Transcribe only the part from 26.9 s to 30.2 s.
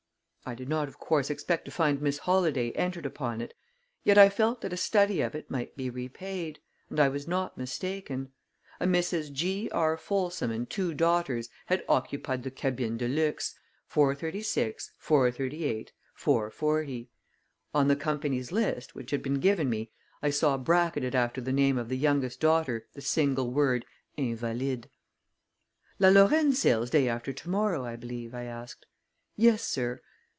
after to morrow, I believe?" I asked. "Yes, sir."